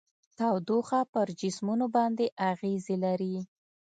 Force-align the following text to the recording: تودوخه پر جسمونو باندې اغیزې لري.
تودوخه 0.37 0.99
پر 1.13 1.27
جسمونو 1.39 1.85
باندې 1.95 2.25
اغیزې 2.51 2.95
لري. 3.05 3.35